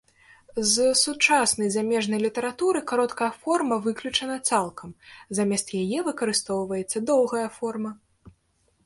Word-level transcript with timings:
З 0.67 0.85
сучаснай 1.01 1.67
замежнай 1.75 2.19
літаратуры 2.25 2.81
кароткая 2.91 3.27
форма 3.43 3.77
выключана 3.89 4.37
цалкам, 4.49 4.95
замест 5.41 5.67
яе 5.83 5.99
выкарыстоўваецца 6.09 7.03
доўгая 7.11 7.45
форма. 7.61 7.91